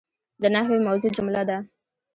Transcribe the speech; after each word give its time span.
د 0.41 0.43
نحوي 0.55 0.79
موضوع 0.87 1.11
جمله 1.17 1.41
ده. 1.49 1.57